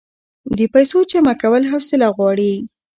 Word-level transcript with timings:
د 0.57 0.59
پیسو 0.73 0.97
جمع 1.11 1.33
کول 1.41 1.63
حوصله 1.71 2.07
غواړي. 2.15 2.53